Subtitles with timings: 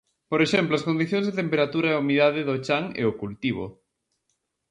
[0.31, 3.65] Por exemplo, as condicións de temperatura e humidade do chan e o cultivo.